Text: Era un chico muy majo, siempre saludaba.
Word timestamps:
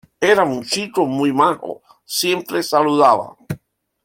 Era 0.19 0.43
un 0.45 0.63
chico 0.63 1.05
muy 1.05 1.31
majo, 1.31 1.83
siempre 2.03 2.63
saludaba. 2.63 3.37